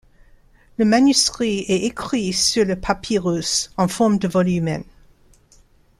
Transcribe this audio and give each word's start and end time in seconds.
Le 0.77 0.83
manuscrit 0.85 1.59
est 1.67 1.85
écrit 1.85 2.33
sur 2.33 2.65
le 2.65 2.75
papyrus, 2.75 3.71
en 3.77 3.87
forme 3.87 4.17
de 4.17 4.27
volumen. 4.27 4.83